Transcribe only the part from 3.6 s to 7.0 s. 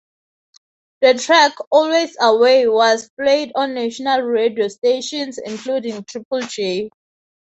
national radio stations including Triple J.